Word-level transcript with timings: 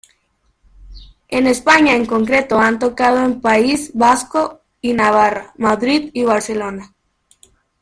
En 1.27 1.45
España 1.45 1.93
en 1.95 2.07
concreto 2.07 2.57
han 2.57 2.79
tocado 2.79 3.23
en 3.23 3.39
País 3.39 3.91
Vasco 3.93 4.61
y 4.81 4.93
Navarra, 4.93 5.53
Madrid 5.59 6.09
y 6.15 6.23
Barcelona. 6.23 6.95